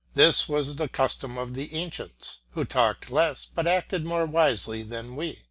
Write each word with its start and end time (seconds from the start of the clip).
This 0.15 0.49
was 0.49 0.77
the 0.77 0.87
custom 0.89 1.37
of 1.37 1.53
the 1.53 1.71
ancients, 1.75 2.39
who 2.53 2.65
talked 2.65 3.11
less 3.11 3.45
but 3.45 3.67
acted 3.67 4.03
more 4.03 4.25
wisely 4.25 4.81
than 4.81 5.15
we. 5.15 5.39